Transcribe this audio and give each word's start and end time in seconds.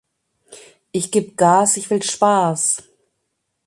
Ich 0.91 1.11
geb 1.11 1.37
Gas, 1.37 1.77
ich 1.77 1.91
will 1.91 2.01
Spaß. 2.01 2.81